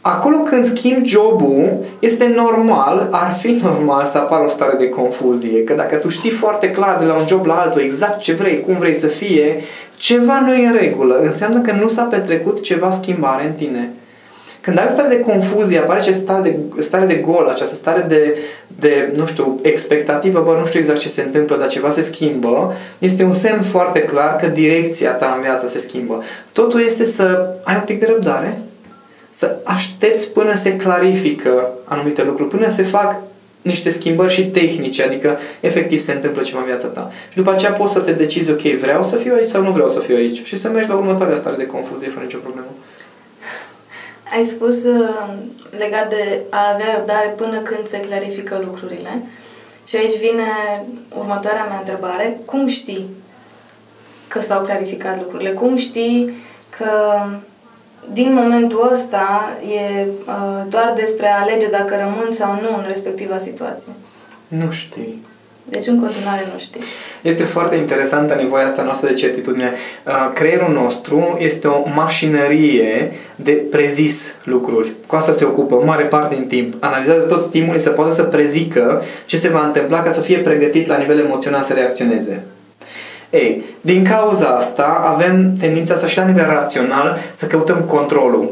Acolo 0.00 0.36
când 0.36 0.66
schimbi 0.66 1.08
jobul, 1.08 1.84
este 1.98 2.32
normal, 2.36 3.08
ar 3.10 3.36
fi 3.38 3.50
normal 3.62 4.04
să 4.04 4.18
apară 4.18 4.44
o 4.44 4.48
stare 4.48 4.76
de 4.78 4.88
confuzie. 4.88 5.64
Că 5.64 5.72
dacă 5.72 5.96
tu 5.96 6.08
știi 6.08 6.30
foarte 6.30 6.70
clar 6.70 6.98
de 6.98 7.04
la 7.04 7.14
un 7.14 7.26
job 7.26 7.46
la 7.46 7.54
altul 7.54 7.80
exact 7.80 8.20
ce 8.20 8.32
vrei, 8.32 8.60
cum 8.60 8.74
vrei 8.74 8.94
să 8.94 9.06
fie, 9.06 9.56
ceva 9.96 10.40
nu 10.40 10.54
e 10.54 10.66
în 10.66 10.76
regulă. 10.80 11.18
Înseamnă 11.18 11.60
că 11.60 11.72
nu 11.72 11.88
s-a 11.88 12.02
petrecut 12.02 12.62
ceva 12.62 12.90
schimbare 12.90 13.46
în 13.46 13.52
tine. 13.52 13.90
Când 14.60 14.78
ai 14.78 14.84
o 14.88 14.90
stare 14.90 15.08
de 15.08 15.20
confuzie, 15.20 15.78
apare 15.78 15.98
această 15.98 16.22
stare 16.22 16.42
de, 16.42 16.82
stare 16.82 17.06
de 17.06 17.14
gol, 17.14 17.48
această 17.50 17.74
stare 17.74 18.04
de, 18.08 18.36
de, 18.66 19.12
nu 19.16 19.26
știu, 19.26 19.58
expectativă, 19.62 20.42
bă, 20.44 20.56
nu 20.58 20.66
știu 20.66 20.78
exact 20.78 20.98
ce 20.98 21.08
se 21.08 21.22
întâmplă, 21.22 21.56
dar 21.56 21.68
ceva 21.68 21.90
se 21.90 22.02
schimbă, 22.02 22.74
este 22.98 23.24
un 23.24 23.32
semn 23.32 23.62
foarte 23.62 24.00
clar 24.00 24.36
că 24.36 24.46
direcția 24.46 25.10
ta 25.10 25.32
în 25.36 25.42
viață 25.42 25.66
se 25.66 25.78
schimbă. 25.78 26.22
Totul 26.52 26.82
este 26.84 27.04
să 27.04 27.54
ai 27.64 27.74
un 27.74 27.82
pic 27.84 28.00
de 28.00 28.06
răbdare, 28.06 28.58
să 29.30 29.56
aștepți 29.64 30.32
până 30.32 30.54
se 30.54 30.76
clarifică 30.76 31.68
anumite 31.84 32.24
lucruri, 32.24 32.48
până 32.48 32.68
se 32.68 32.82
fac 32.82 33.16
niște 33.62 33.90
schimbări 33.90 34.32
și 34.32 34.46
tehnice, 34.46 35.02
adică 35.02 35.38
efectiv 35.60 36.00
se 36.00 36.12
întâmplă 36.12 36.42
ceva 36.42 36.58
în 36.58 36.64
viața 36.64 36.86
ta. 36.86 37.10
Și 37.28 37.36
după 37.36 37.50
aceea 37.50 37.72
poți 37.72 37.92
să 37.92 38.00
te 38.00 38.12
decizi, 38.12 38.50
ok, 38.50 38.60
vreau 38.60 39.02
să 39.02 39.16
fiu 39.16 39.34
aici 39.34 39.46
sau 39.46 39.62
nu 39.62 39.70
vreau 39.70 39.88
să 39.88 40.00
fiu 40.00 40.16
aici 40.16 40.44
și 40.44 40.56
să 40.56 40.68
mergi 40.68 40.88
la 40.88 40.94
următoarea 40.94 41.36
stare 41.36 41.56
de 41.56 41.66
confuzie 41.66 42.08
fără 42.08 42.24
nicio 42.24 42.38
problemă. 42.38 42.68
Ai 44.32 44.44
spus 44.44 44.84
uh, 44.84 45.34
legat 45.78 46.08
de 46.08 46.40
a 46.50 46.72
avea 46.74 46.94
răbdare 46.96 47.34
până 47.36 47.58
când 47.58 47.88
se 47.88 48.00
clarifică 48.00 48.60
lucrurile. 48.64 49.22
Și 49.86 49.96
aici 49.96 50.18
vine 50.18 50.48
următoarea 51.18 51.64
mea 51.64 51.78
întrebare. 51.78 52.40
Cum 52.44 52.66
știi 52.66 53.06
că 54.28 54.40
s-au 54.40 54.62
clarificat 54.62 55.18
lucrurile? 55.18 55.50
Cum 55.50 55.76
știi 55.76 56.34
că 56.78 56.90
din 58.12 58.34
momentul 58.34 58.90
ăsta 58.92 59.52
e 59.62 60.04
uh, 60.04 60.62
doar 60.68 60.92
despre 60.96 61.26
a 61.26 61.40
alege 61.40 61.68
dacă 61.70 61.94
rămân 61.98 62.32
sau 62.32 62.52
nu 62.52 62.76
în 62.76 62.84
respectiva 62.86 63.38
situație? 63.38 63.92
Nu 64.48 64.70
știi. 64.70 65.28
Deci 65.64 65.86
în 65.86 66.00
continuare 66.00 66.40
nu 66.52 66.58
știi. 66.58 66.80
Este 67.22 67.42
foarte 67.42 67.76
interesantă 67.76 68.34
nevoia 68.34 68.64
asta 68.64 68.82
noastră 68.82 69.08
de 69.08 69.14
certitudine. 69.14 69.72
Uh, 70.06 70.30
creierul 70.34 70.72
nostru 70.72 71.36
este 71.40 71.66
o 71.66 71.82
mașinărie 71.94 73.12
de 73.36 73.52
prezis 73.52 74.34
lucruri. 74.44 74.92
Cu 75.06 75.16
asta 75.16 75.32
se 75.32 75.44
ocupă 75.44 75.82
mare 75.84 76.04
parte 76.04 76.34
din 76.34 76.46
timp. 76.46 76.74
Analizează 76.78 77.20
tot 77.20 77.40
stimulii 77.40 77.80
să 77.80 77.90
poată 77.90 78.14
să 78.14 78.22
prezică 78.22 79.02
ce 79.26 79.36
se 79.36 79.48
va 79.48 79.66
întâmpla 79.66 80.02
ca 80.02 80.10
să 80.10 80.20
fie 80.20 80.38
pregătit 80.38 80.86
la 80.86 80.96
nivel 80.96 81.18
emoțional 81.18 81.62
să 81.62 81.72
reacționeze. 81.72 82.44
Ei, 83.30 83.64
din 83.80 84.04
cauza 84.04 84.46
asta 84.48 85.12
avem 85.14 85.52
tendința 85.58 85.96
să 85.96 86.06
și 86.06 86.16
la 86.16 86.24
nivel 86.26 86.46
rațional 86.46 87.18
să 87.34 87.46
căutăm 87.46 87.80
controlul. 87.80 88.50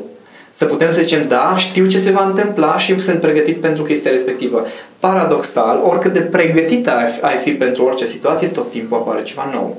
Să 0.51 0.65
putem 0.65 0.91
să 0.91 1.01
zicem, 1.01 1.29
da, 1.29 1.55
știu 1.57 1.87
ce 1.87 1.99
se 1.99 2.11
va 2.11 2.25
întâmpla 2.25 2.79
și 2.79 3.01
sunt 3.01 3.21
pregătit 3.21 3.61
pentru 3.61 3.83
chestia 3.83 4.11
respectivă. 4.11 4.67
Paradoxal, 4.99 5.81
oricât 5.85 6.13
de 6.13 6.21
pregătit 6.21 6.89
ai 7.21 7.37
fi 7.43 7.51
pentru 7.51 7.85
orice 7.85 8.05
situație, 8.05 8.49
tot 8.49 8.71
timpul 8.71 8.97
apare 8.97 9.23
ceva 9.23 9.49
nou. 9.53 9.77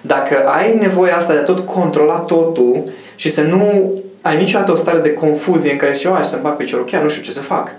Dacă 0.00 0.44
ai 0.46 0.76
nevoia 0.80 1.16
asta 1.16 1.32
de 1.32 1.38
tot 1.38 1.66
controla 1.66 2.14
totul 2.14 2.82
și 3.16 3.30
să 3.30 3.42
nu 3.42 3.92
ai 4.20 4.36
niciodată 4.36 4.72
o 4.72 4.76
stare 4.76 4.98
de 4.98 5.12
confuzie 5.12 5.72
în 5.72 5.76
care 5.76 5.92
zici, 5.92 6.08
hai 6.08 6.24
să-mi 6.24 6.42
bag 6.42 6.56
piciorul, 6.56 6.84
chiar 6.84 7.02
nu 7.02 7.08
știu 7.08 7.22
ce 7.22 7.32
să 7.32 7.40
fac. 7.40 7.70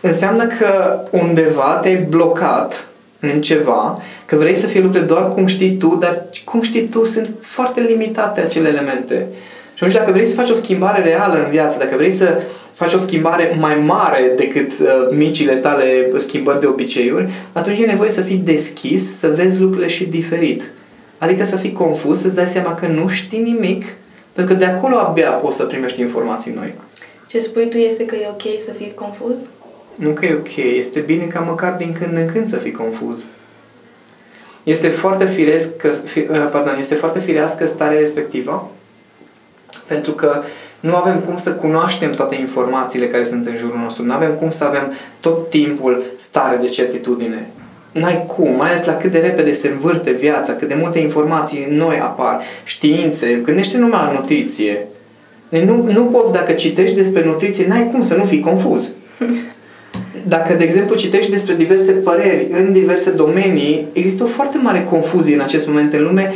Înseamnă 0.00 0.46
că 0.46 0.98
undeva 1.10 1.78
te-ai 1.82 1.96
blocat 1.96 2.86
în 3.20 3.40
ceva, 3.40 4.02
că 4.24 4.36
vrei 4.36 4.54
să 4.54 4.66
fie 4.66 4.80
lucrurile 4.80 5.08
doar 5.08 5.28
cum 5.28 5.46
știi 5.46 5.76
tu, 5.76 5.96
dar 6.00 6.22
cum 6.44 6.62
știi 6.62 6.82
tu 6.82 7.04
sunt 7.04 7.28
foarte 7.40 7.80
limitate 7.80 8.40
acele 8.40 8.68
elemente. 8.68 9.26
Și 9.74 9.84
atunci 9.84 9.98
dacă 9.98 10.12
vrei 10.12 10.24
să 10.24 10.34
faci 10.34 10.50
o 10.50 10.54
schimbare 10.54 11.02
reală 11.02 11.44
în 11.44 11.50
viață, 11.50 11.78
dacă 11.78 11.96
vrei 11.96 12.10
să 12.10 12.40
faci 12.74 12.92
o 12.92 12.98
schimbare 12.98 13.56
mai 13.60 13.74
mare 13.74 14.32
decât 14.36 14.70
uh, 14.80 14.88
micile 15.16 15.54
tale 15.54 16.08
schimbări 16.16 16.60
de 16.60 16.66
obiceiuri, 16.66 17.30
atunci 17.52 17.78
e 17.78 17.86
nevoie 17.86 18.10
să 18.10 18.20
fii 18.20 18.38
deschis, 18.38 19.18
să 19.18 19.28
vezi 19.28 19.60
lucrurile 19.60 19.88
și 19.88 20.04
diferit. 20.04 20.62
Adică 21.18 21.44
să 21.44 21.56
fii 21.56 21.72
confuz, 21.72 22.20
să-ți 22.20 22.34
dai 22.34 22.46
seama 22.46 22.74
că 22.74 22.86
nu 22.86 23.08
știi 23.08 23.42
nimic, 23.42 23.84
pentru 24.32 24.54
că 24.54 24.60
de 24.60 24.66
acolo 24.66 24.96
abia 24.96 25.30
poți 25.30 25.56
să 25.56 25.64
primești 25.64 26.00
informații 26.00 26.52
noi. 26.54 26.74
Ce 27.26 27.38
spui 27.38 27.68
tu 27.68 27.76
este 27.76 28.04
că 28.04 28.14
e 28.14 28.28
ok 28.28 28.60
să 28.64 28.70
fii 28.70 28.92
confuz? 28.94 29.48
Nu 29.94 30.10
că 30.10 30.26
e 30.26 30.34
ok, 30.34 30.56
este 30.56 31.00
bine 31.00 31.24
ca 31.24 31.40
măcar 31.40 31.72
din 31.72 31.92
când 31.92 32.16
în 32.16 32.26
când 32.32 32.48
să 32.48 32.56
fii 32.56 32.72
confuz. 32.72 33.24
Este 34.62 34.88
foarte 34.88 35.26
firesc, 35.26 35.76
că, 35.76 35.88
uh, 35.88 36.48
pardon, 36.50 36.76
este 36.78 36.94
foarte 36.94 37.20
firească 37.20 37.66
starea 37.66 37.98
respectivă, 37.98 38.70
pentru 39.86 40.12
că 40.12 40.42
nu 40.80 40.94
avem 40.94 41.18
cum 41.18 41.36
să 41.36 41.50
cunoaștem 41.50 42.12
toate 42.12 42.34
informațiile 42.34 43.06
care 43.06 43.24
sunt 43.24 43.46
în 43.46 43.56
jurul 43.56 43.78
nostru, 43.78 44.04
nu 44.04 44.12
avem 44.12 44.30
cum 44.30 44.50
să 44.50 44.64
avem 44.64 44.92
tot 45.20 45.50
timpul 45.50 46.02
stare 46.16 46.56
de 46.56 46.66
certitudine. 46.66 47.50
N-ai 47.92 48.24
cum, 48.26 48.56
mai 48.56 48.68
ales 48.70 48.84
la 48.84 48.96
cât 48.96 49.12
de 49.12 49.18
repede 49.18 49.52
se 49.52 49.68
învârte 49.68 50.10
viața, 50.10 50.52
cât 50.52 50.68
de 50.68 50.74
multe 50.74 50.98
informații 50.98 51.66
noi 51.70 51.98
apar, 51.98 52.40
științe, 52.64 53.34
gândește 53.34 53.78
numai 53.78 54.04
la 54.04 54.12
nutriție. 54.12 54.86
Deci 55.48 55.62
nu, 55.62 55.82
nu 55.92 56.04
poți, 56.04 56.32
dacă 56.32 56.52
citești 56.52 56.94
despre 56.94 57.24
nutriție, 57.24 57.66
n-ai 57.66 57.88
cum 57.90 58.02
să 58.02 58.14
nu 58.14 58.24
fii 58.24 58.40
confuz. 58.40 58.88
Dacă, 60.26 60.54
de 60.54 60.64
exemplu, 60.64 60.96
citești 60.96 61.30
despre 61.30 61.54
diverse 61.54 61.92
păreri 61.92 62.46
în 62.50 62.72
diverse 62.72 63.10
domenii, 63.10 63.86
există 63.92 64.22
o 64.22 64.26
foarte 64.26 64.58
mare 64.58 64.84
confuzie 64.84 65.34
în 65.34 65.40
acest 65.40 65.66
moment 65.66 65.92
în 65.92 66.02
lume 66.02 66.32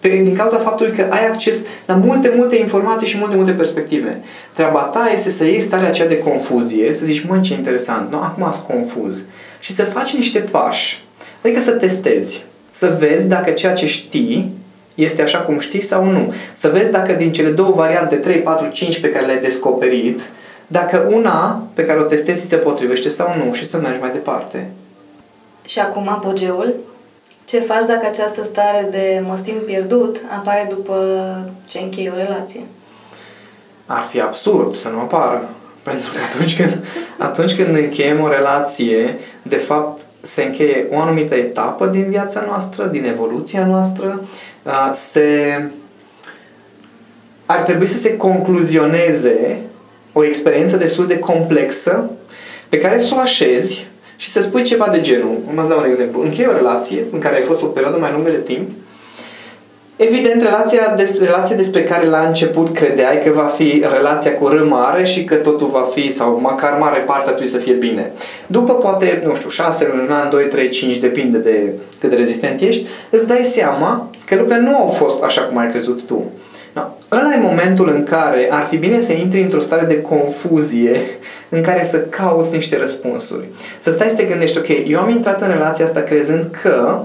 din 0.00 0.36
cauza 0.36 0.56
faptului 0.56 0.92
că 0.92 1.06
ai 1.10 1.26
acces 1.26 1.64
la 1.86 1.94
multe, 1.94 2.32
multe 2.36 2.56
informații 2.56 3.06
și 3.06 3.18
multe, 3.18 3.36
multe 3.36 3.50
perspective. 3.50 4.20
Treaba 4.52 4.80
ta 4.80 5.10
este 5.12 5.30
să 5.30 5.44
iei 5.44 5.60
starea 5.60 5.88
aceea 5.88 6.08
de 6.08 6.18
confuzie, 6.18 6.92
să 6.92 7.04
zici, 7.04 7.26
măi, 7.28 7.40
ce 7.40 7.54
interesant, 7.54 8.10
nu, 8.10 8.16
acum 8.16 8.50
sunt 8.52 8.66
confuz. 8.66 9.22
Și 9.60 9.72
să 9.72 9.84
faci 9.84 10.14
niște 10.14 10.38
pași. 10.38 11.04
Adică 11.44 11.60
să 11.60 11.70
testezi. 11.70 12.44
Să 12.72 12.96
vezi 12.98 13.28
dacă 13.28 13.50
ceea 13.50 13.72
ce 13.72 13.86
știi 13.86 14.52
este 14.94 15.22
așa 15.22 15.38
cum 15.38 15.58
știi 15.58 15.82
sau 15.82 16.04
nu. 16.04 16.34
Să 16.52 16.70
vezi 16.72 16.90
dacă 16.90 17.12
din 17.12 17.32
cele 17.32 17.48
două 17.48 17.72
variante, 17.72 18.14
3, 18.14 18.36
4, 18.36 18.68
5 18.72 19.00
pe 19.00 19.10
care 19.10 19.26
le-ai 19.26 19.40
descoperit, 19.40 20.20
dacă 20.72 21.06
una 21.10 21.62
pe 21.74 21.84
care 21.84 22.00
o 22.00 22.02
testezi 22.02 22.48
se 22.48 22.56
potrivește 22.56 23.08
sau 23.08 23.34
nu 23.44 23.52
și 23.52 23.66
să 23.66 23.76
mergi 23.76 24.00
mai 24.00 24.10
departe. 24.10 24.70
Și 25.64 25.78
acum 25.78 26.08
apogeul? 26.08 26.74
Ce 27.44 27.60
faci 27.60 27.84
dacă 27.86 28.06
această 28.06 28.42
stare 28.42 28.88
de 28.90 29.22
mă 29.26 29.36
simt 29.42 29.64
pierdut 29.64 30.20
apare 30.38 30.66
după 30.68 30.94
ce 31.66 31.78
închei 31.78 32.10
o 32.14 32.16
relație? 32.16 32.60
Ar 33.86 34.02
fi 34.10 34.20
absurd 34.20 34.76
să 34.76 34.88
nu 34.88 34.98
apară. 34.98 35.48
Pentru 35.82 36.10
că 36.12 36.18
atunci 36.32 36.56
când, 36.56 36.84
atunci 37.18 37.54
când 37.54 37.76
încheiem 37.76 38.20
o 38.20 38.28
relație, 38.28 39.18
de 39.42 39.56
fapt 39.56 40.00
se 40.20 40.42
încheie 40.42 40.86
o 40.90 41.00
anumită 41.00 41.34
etapă 41.34 41.86
din 41.86 42.04
viața 42.08 42.44
noastră, 42.46 42.86
din 42.86 43.04
evoluția 43.04 43.66
noastră, 43.66 44.20
se, 44.92 45.70
ar 47.46 47.58
trebui 47.58 47.86
să 47.86 47.98
se 47.98 48.16
concluzioneze 48.16 49.60
o 50.12 50.24
experiență 50.24 50.76
destul 50.76 51.06
de 51.06 51.18
complexă 51.18 52.10
pe 52.68 52.78
care 52.78 52.98
să 52.98 53.14
o 53.16 53.18
așezi 53.18 53.86
și 54.16 54.30
să 54.30 54.42
spui 54.42 54.62
ceva 54.62 54.88
de 54.92 55.00
genul. 55.00 55.36
Mă 55.54 55.66
dau 55.68 55.78
un 55.78 55.84
exemplu. 55.84 56.22
Închei 56.22 56.46
o 56.46 56.56
relație 56.56 57.04
în 57.12 57.18
care 57.18 57.36
ai 57.36 57.42
fost 57.42 57.62
o 57.62 57.66
perioadă 57.66 57.98
mai 57.98 58.12
lungă 58.14 58.30
de 58.30 58.36
timp. 58.36 58.70
Evident, 59.96 60.42
relația, 60.42 60.94
des, 60.96 61.18
relația 61.18 61.56
despre 61.56 61.82
care 61.82 62.06
la 62.06 62.26
început 62.26 62.74
credeai 62.74 63.22
că 63.24 63.30
va 63.34 63.44
fi 63.44 63.84
relația 63.92 64.34
cu 64.34 64.46
R 64.46 64.62
mare 64.62 65.04
și 65.04 65.24
că 65.24 65.34
totul 65.34 65.66
va 65.66 65.88
fi, 65.94 66.10
sau 66.12 66.38
măcar 66.42 66.78
mare 66.78 66.98
parte 66.98 67.24
trebuie 67.24 67.48
să 67.48 67.58
fie 67.58 67.72
bine. 67.72 68.10
După 68.46 68.72
poate, 68.72 69.22
nu 69.26 69.34
știu, 69.34 69.48
6 69.48 69.86
luni, 69.90 70.06
un 70.08 70.12
an, 70.12 70.30
2, 70.30 70.44
3, 70.44 70.68
5, 70.68 70.96
depinde 70.96 71.38
de 71.38 71.72
cât 72.00 72.10
de 72.10 72.16
rezistent 72.16 72.60
ești, 72.60 72.86
îți 73.10 73.26
dai 73.26 73.44
seama 73.44 74.10
că 74.24 74.34
lucrurile 74.34 74.70
nu 74.70 74.76
au 74.76 74.88
fost 74.88 75.22
așa 75.22 75.42
cum 75.42 75.58
ai 75.58 75.68
crezut 75.68 76.02
tu. 76.02 76.24
No. 76.72 76.82
Ăla 77.12 77.34
e 77.34 77.40
momentul 77.40 77.88
în 77.88 78.04
care 78.04 78.48
ar 78.50 78.66
fi 78.66 78.76
bine 78.76 79.00
să 79.00 79.12
intri 79.12 79.42
într-o 79.42 79.60
stare 79.60 79.86
de 79.86 80.00
confuzie 80.00 81.00
în 81.48 81.62
care 81.62 81.84
să 81.84 81.96
cauți 81.96 82.54
niște 82.54 82.78
răspunsuri. 82.78 83.44
Să 83.80 83.90
stai 83.90 84.08
să 84.08 84.16
te 84.16 84.24
gândești, 84.24 84.58
ok, 84.58 84.68
eu 84.86 85.00
am 85.00 85.10
intrat 85.10 85.42
în 85.42 85.48
relația 85.48 85.84
asta 85.84 86.00
crezând 86.00 86.44
că, 86.62 87.02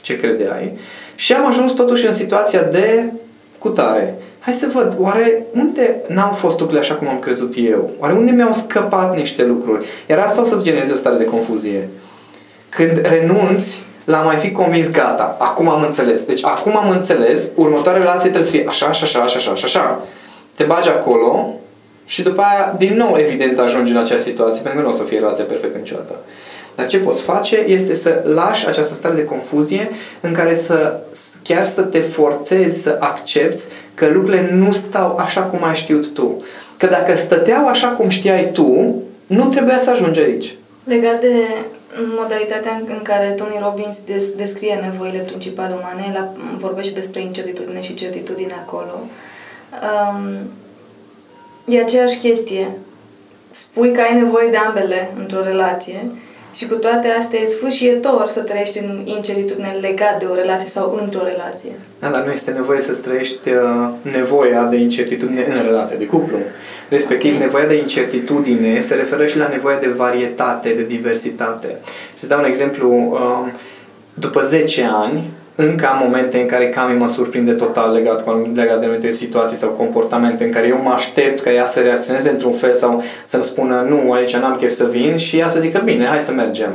ce 0.00 0.16
credeai, 0.16 0.78
și 1.14 1.32
am 1.32 1.46
ajuns 1.46 1.72
totuși 1.72 2.06
în 2.06 2.12
situația 2.12 2.62
de 2.62 3.04
cutare. 3.58 4.14
Hai 4.40 4.54
să 4.54 4.68
văd, 4.72 4.94
oare 4.98 5.42
unde 5.52 5.96
n-au 6.08 6.32
fost 6.32 6.58
lucrurile 6.58 6.86
așa 6.86 6.94
cum 6.94 7.08
am 7.08 7.18
crezut 7.18 7.54
eu? 7.56 7.90
Oare 7.98 8.14
unde 8.14 8.30
mi-au 8.30 8.52
scăpat 8.52 9.16
niște 9.16 9.44
lucruri? 9.44 9.86
Iar 10.08 10.18
asta 10.18 10.40
o 10.40 10.44
să-ți 10.44 10.64
genereze 10.64 10.92
o 10.92 10.96
stare 10.96 11.16
de 11.16 11.24
confuzie. 11.24 11.88
Când 12.68 13.00
renunți 13.02 13.82
l-am 14.04 14.24
mai 14.24 14.36
fi 14.36 14.52
convins, 14.52 14.90
gata, 14.90 15.36
acum 15.38 15.68
am 15.68 15.82
înțeles. 15.82 16.24
Deci 16.24 16.44
acum 16.44 16.76
am 16.76 16.90
înțeles, 16.90 17.48
următoarea 17.54 18.00
relație 18.00 18.30
trebuie 18.30 18.42
să 18.42 18.50
fie 18.50 18.64
așa, 18.68 18.86
așa, 18.86 19.04
așa, 19.04 19.20
așa, 19.20 19.50
așa, 19.50 19.64
așa. 19.64 20.02
Te 20.54 20.64
bagi 20.64 20.88
acolo 20.88 21.54
și 22.04 22.22
după 22.22 22.40
aia, 22.40 22.74
din 22.78 22.96
nou, 22.96 23.16
evident, 23.18 23.58
ajungi 23.58 23.92
în 23.92 23.98
acea 23.98 24.16
situație, 24.16 24.62
pentru 24.62 24.80
că 24.80 24.86
nu 24.86 24.92
o 24.92 24.96
să 24.96 25.02
fie 25.02 25.18
relația 25.18 25.44
perfectă 25.44 25.78
niciodată. 25.78 26.14
Dar 26.74 26.86
ce 26.86 26.98
poți 26.98 27.22
face 27.22 27.56
este 27.56 27.94
să 27.94 28.22
lași 28.24 28.68
această 28.68 28.94
stare 28.94 29.14
de 29.14 29.24
confuzie 29.24 29.90
în 30.20 30.32
care 30.32 30.54
să 30.54 31.00
chiar 31.42 31.64
să 31.64 31.82
te 31.82 32.00
forțezi 32.00 32.82
să 32.82 32.96
accepti 33.00 33.62
că 33.94 34.06
lucrurile 34.06 34.50
nu 34.52 34.72
stau 34.72 35.16
așa 35.16 35.40
cum 35.40 35.64
ai 35.64 35.74
știut 35.74 36.14
tu. 36.14 36.42
Că 36.76 36.86
dacă 36.86 37.16
stăteau 37.16 37.68
așa 37.68 37.88
cum 37.88 38.08
știai 38.08 38.50
tu, 38.52 39.02
nu 39.26 39.44
trebuia 39.44 39.78
să 39.78 39.90
ajungi 39.90 40.20
aici. 40.20 40.54
Legat 40.84 41.20
de 41.20 41.32
modalitatea 42.16 42.82
în 42.88 43.02
care 43.02 43.30
Tony 43.30 43.58
Robbins 43.62 43.98
des, 44.04 44.32
descrie 44.32 44.74
nevoile 44.74 45.18
principale 45.18 45.74
umane, 45.74 46.10
la, 46.12 46.32
vorbește 46.58 46.98
despre 46.98 47.20
incertitudine 47.20 47.80
și 47.80 47.94
certitudine 47.94 48.52
acolo. 48.52 49.00
Um, 49.82 50.36
e 51.74 51.80
aceeași 51.80 52.18
chestie. 52.18 52.70
Spui 53.50 53.92
că 53.92 54.00
ai 54.00 54.14
nevoie 54.14 54.50
de 54.50 54.56
ambele 54.56 55.10
într-o 55.18 55.42
relație 55.42 56.10
și 56.54 56.66
cu 56.66 56.74
toate 56.74 57.08
astea 57.08 57.40
e 57.40 57.44
sfâșietor 57.44 58.26
să 58.26 58.40
trăiești 58.40 58.78
în 58.78 59.02
incertitudine 59.04 59.76
legat 59.80 60.18
de 60.18 60.24
o 60.24 60.34
relație 60.34 60.68
sau 60.68 60.98
într-o 61.02 61.24
relație. 61.24 61.70
Da, 61.98 62.08
dar 62.08 62.24
nu 62.24 62.32
este 62.32 62.50
nevoie 62.50 62.80
să 62.80 62.92
trăiești 62.92 63.48
uh, 63.48 63.88
nevoia 64.12 64.64
de 64.64 64.76
incertitudine 64.76 65.44
în 65.48 65.62
relație 65.64 65.96
de 65.96 66.06
cuplu. 66.06 66.36
Respectiv, 66.88 67.38
nevoia 67.38 67.66
de 67.66 67.74
incertitudine 67.74 68.80
se 68.80 68.94
referă 68.94 69.26
și 69.26 69.38
la 69.38 69.48
nevoia 69.48 69.78
de 69.78 69.88
varietate, 69.88 70.68
de 70.68 70.82
diversitate. 70.82 71.68
Și 71.88 72.18
îți 72.20 72.28
dau 72.28 72.38
un 72.38 72.44
exemplu. 72.44 72.88
Uh, 73.12 73.52
după 74.14 74.42
10 74.42 74.90
ani, 74.92 75.30
încă 75.62 75.86
am 75.86 76.00
momente 76.02 76.40
în 76.40 76.46
care 76.46 76.68
Cami 76.68 76.98
mă 76.98 77.08
surprinde 77.08 77.52
total 77.52 77.92
legat, 77.92 78.24
cu, 78.24 78.50
legat 78.54 78.80
de 78.80 78.86
anumite 78.86 79.12
situații 79.12 79.56
sau 79.56 79.68
comportamente 79.68 80.44
în 80.44 80.50
care 80.50 80.66
eu 80.66 80.80
mă 80.82 80.90
aștept 80.90 81.40
ca 81.40 81.52
ea 81.52 81.64
să 81.64 81.80
reacționeze 81.80 82.30
într-un 82.30 82.52
fel 82.52 82.72
sau 82.72 83.02
să-mi 83.26 83.44
spună 83.44 83.86
nu, 83.88 84.12
aici 84.12 84.36
n-am 84.36 84.56
chef 84.56 84.72
să 84.72 84.88
vin 84.90 85.16
și 85.16 85.38
ea 85.38 85.48
să 85.48 85.60
zică 85.60 85.80
bine, 85.84 86.04
hai 86.04 86.20
să 86.20 86.32
mergem. 86.32 86.72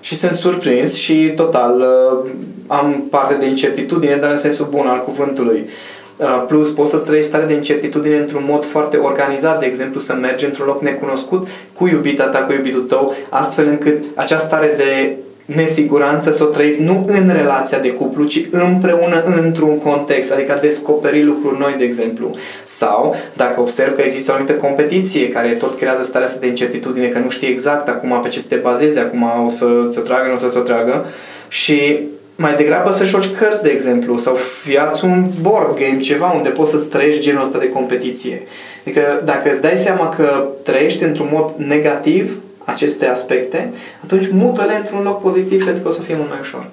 Și 0.00 0.16
sunt 0.16 0.32
surprins 0.32 0.94
și 0.94 1.32
total 1.36 1.80
uh, 1.80 2.30
am 2.66 3.06
parte 3.10 3.34
de 3.34 3.46
incertitudine, 3.46 4.16
dar 4.16 4.30
în 4.30 4.36
sensul 4.36 4.66
bun 4.70 4.86
al 4.86 5.00
cuvântului. 5.00 5.68
Uh, 6.16 6.44
plus, 6.46 6.70
poți 6.70 6.90
să 6.90 6.96
trăiești 6.96 7.28
stare 7.28 7.44
de 7.44 7.54
incertitudine 7.54 8.16
într-un 8.16 8.44
mod 8.48 8.64
foarte 8.64 8.96
organizat, 8.96 9.60
de 9.60 9.66
exemplu, 9.66 10.00
să 10.00 10.14
mergi 10.14 10.44
într-un 10.44 10.66
loc 10.66 10.82
necunoscut 10.82 11.48
cu 11.72 11.86
iubita 11.86 12.24
ta, 12.24 12.38
cu 12.38 12.52
iubitul 12.52 12.82
tău, 12.82 13.14
astfel 13.28 13.66
încât 13.66 14.04
această 14.14 14.46
stare 14.46 14.74
de 14.76 15.16
nesiguranță 15.54 16.32
să 16.32 16.44
o 16.44 16.46
trăiți 16.46 16.80
nu 16.80 17.04
în 17.06 17.30
relația 17.32 17.78
de 17.78 17.88
cuplu, 17.88 18.24
ci 18.24 18.46
împreună 18.50 19.24
într-un 19.42 19.78
context, 19.78 20.32
adică 20.32 20.52
a 20.52 20.60
descoperi 20.60 21.24
lucruri 21.24 21.58
noi, 21.58 21.74
de 21.78 21.84
exemplu. 21.84 22.34
Sau, 22.64 23.14
dacă 23.36 23.60
observ 23.60 23.94
că 23.94 24.02
există 24.02 24.30
o 24.30 24.34
anumită 24.34 24.56
competiție 24.56 25.28
care 25.28 25.48
tot 25.48 25.76
creează 25.76 26.02
starea 26.02 26.26
asta 26.26 26.40
de 26.40 26.46
incertitudine, 26.46 27.06
că 27.06 27.18
nu 27.18 27.30
știi 27.30 27.48
exact 27.48 27.88
acum 27.88 28.20
pe 28.22 28.28
ce 28.28 28.40
să 28.40 28.48
te 28.48 28.56
bazezi, 28.56 28.98
acum 28.98 29.24
o 29.46 29.50
să 29.50 29.66
se 29.92 30.00
tragă, 30.00 30.26
nu 30.28 30.34
o 30.34 30.36
să 30.36 30.48
se 30.48 30.58
tragă, 30.58 31.04
și 31.48 31.98
mai 32.36 32.54
degrabă 32.56 32.92
să 32.92 33.04
joci 33.04 33.34
cărți, 33.38 33.62
de 33.62 33.68
exemplu, 33.68 34.16
sau 34.16 34.34
fiați 34.62 35.04
un 35.04 35.24
board 35.40 35.78
game, 35.78 36.00
ceva 36.00 36.30
unde 36.30 36.48
poți 36.48 36.70
să 36.70 36.76
trăiești 36.76 37.22
genul 37.22 37.42
ăsta 37.42 37.58
de 37.58 37.68
competiție. 37.68 38.42
Adică 38.84 39.22
dacă 39.24 39.50
îți 39.50 39.60
dai 39.60 39.76
seama 39.76 40.08
că 40.08 40.46
trăiești 40.62 41.02
într-un 41.02 41.28
mod 41.32 41.52
negativ 41.56 42.38
aceste 42.68 43.06
aspecte, 43.06 43.72
atunci 44.02 44.28
mută-le 44.30 44.76
într-un 44.76 45.02
loc 45.02 45.20
pozitiv 45.20 45.64
pentru 45.64 45.82
că 45.82 45.88
o 45.88 45.92
să 45.92 46.02
fie 46.02 46.16
mult 46.16 46.28
mai 46.28 46.38
ușor. 46.40 46.66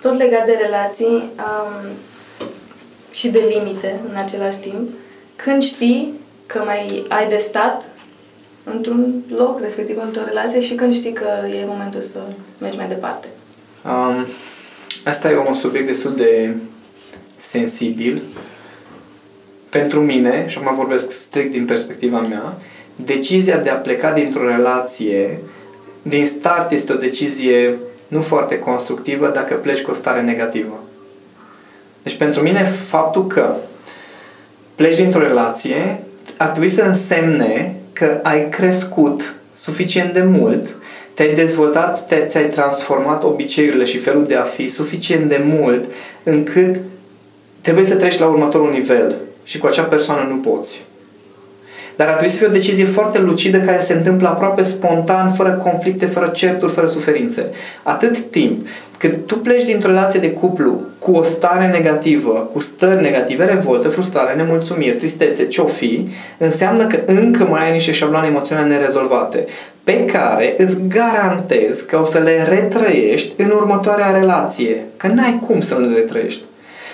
Tot 0.00 0.16
legat 0.16 0.46
de 0.46 0.58
relații 0.62 1.30
um, 1.36 1.90
și 3.10 3.28
de 3.28 3.42
limite 3.54 4.00
în 4.08 4.16
același 4.16 4.58
timp, 4.58 4.88
când 5.36 5.62
știi 5.62 6.12
că 6.46 6.62
mai 6.64 7.04
ai 7.08 7.28
de 7.28 7.36
stat 7.36 7.88
într-un 8.64 9.22
loc, 9.36 9.60
respectiv 9.60 9.98
într-o 10.06 10.24
relație 10.24 10.60
și 10.60 10.74
când 10.74 10.94
știi 10.94 11.12
că 11.12 11.28
e 11.50 11.64
momentul 11.66 12.00
să 12.00 12.18
mergi 12.58 12.76
mai 12.76 12.88
departe. 12.88 13.28
Um, 13.84 14.26
asta 15.04 15.30
e 15.30 15.36
un 15.36 15.54
subiect 15.54 15.86
destul 15.86 16.14
de 16.14 16.56
sensibil. 17.38 18.22
Pentru 19.68 20.00
mine, 20.00 20.44
și 20.48 20.58
acum 20.58 20.76
vorbesc 20.76 21.12
strict 21.12 21.50
din 21.50 21.64
perspectiva 21.64 22.20
mea, 22.20 22.58
decizia 22.96 23.56
de 23.56 23.70
a 23.70 23.74
pleca 23.74 24.12
dintr-o 24.12 24.46
relație, 24.46 25.38
din 26.02 26.26
start 26.26 26.70
este 26.70 26.92
o 26.92 26.96
decizie 26.96 27.74
nu 28.08 28.20
foarte 28.20 28.58
constructivă 28.58 29.30
dacă 29.34 29.54
pleci 29.54 29.82
cu 29.82 29.90
o 29.90 29.94
stare 29.94 30.22
negativă. 30.22 30.82
Deci 32.02 32.16
pentru 32.16 32.42
mine 32.42 32.64
faptul 32.64 33.26
că 33.26 33.54
pleci 34.74 34.96
dintr-o 34.96 35.20
relație 35.20 36.02
ar 36.36 36.48
trebui 36.48 36.68
să 36.68 36.82
însemne 36.82 37.74
că 37.92 38.20
ai 38.22 38.48
crescut 38.48 39.34
suficient 39.54 40.12
de 40.12 40.22
mult, 40.22 40.74
te-ai 41.14 41.34
dezvoltat, 41.34 42.06
te, 42.06 42.26
ți-ai 42.28 42.48
transformat 42.48 43.24
obiceiurile 43.24 43.84
și 43.84 43.98
felul 43.98 44.26
de 44.26 44.34
a 44.34 44.42
fi 44.42 44.66
suficient 44.66 45.28
de 45.28 45.44
mult 45.44 45.84
încât 46.22 46.76
trebuie 47.60 47.84
să 47.84 47.96
treci 47.96 48.18
la 48.18 48.26
următorul 48.26 48.70
nivel 48.70 49.14
și 49.44 49.58
cu 49.58 49.66
acea 49.66 49.82
persoană 49.82 50.28
nu 50.28 50.36
poți. 50.36 50.84
Dar 51.96 52.06
ar 52.06 52.12
trebui 52.12 52.32
să 52.32 52.38
fie 52.38 52.46
o 52.46 52.50
decizie 52.50 52.84
foarte 52.84 53.18
lucidă 53.18 53.58
care 53.58 53.78
se 53.78 53.92
întâmplă 53.92 54.28
aproape 54.28 54.62
spontan, 54.62 55.32
fără 55.32 55.60
conflicte, 55.62 56.06
fără 56.06 56.26
certuri, 56.26 56.72
fără 56.72 56.86
suferințe. 56.86 57.46
Atât 57.82 58.18
timp 58.18 58.66
cât 58.98 59.26
tu 59.26 59.38
pleci 59.38 59.64
dintr-o 59.64 59.88
relație 59.88 60.20
de 60.20 60.30
cuplu 60.30 60.80
cu 60.98 61.12
o 61.12 61.22
stare 61.22 61.66
negativă, 61.66 62.50
cu 62.52 62.58
stări 62.58 63.02
negative, 63.02 63.44
revoltă, 63.44 63.88
frustrare, 63.88 64.34
nemulțumire, 64.34 64.92
tristețe, 64.94 65.46
ce-o 65.46 65.66
fi, 65.66 66.08
înseamnă 66.38 66.86
că 66.86 66.98
încă 67.06 67.44
mai 67.44 67.64
ai 67.64 67.72
niște 67.72 67.92
șabloane 67.92 68.26
emoționale 68.26 68.68
nerezolvate 68.68 69.44
pe 69.84 70.04
care 70.04 70.54
îți 70.58 70.76
garantez 70.88 71.80
că 71.80 72.00
o 72.00 72.04
să 72.04 72.18
le 72.18 72.46
retrăiești 72.48 73.32
în 73.36 73.50
următoarea 73.50 74.10
relație. 74.10 74.82
Că 74.96 75.06
n-ai 75.06 75.40
cum 75.46 75.60
să 75.60 75.74
nu 75.74 75.88
le 75.88 75.94
retrăiești. 75.94 76.42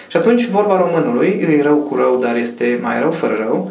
Și 0.09 0.17
atunci 0.17 0.47
vorba 0.47 0.77
românului, 0.77 1.59
e 1.59 1.63
rău 1.63 1.77
cu 1.77 1.97
rău, 1.97 2.19
dar 2.23 2.37
este 2.37 2.79
mai 2.83 3.01
rău 3.01 3.11
fără 3.11 3.35
rău, 3.39 3.71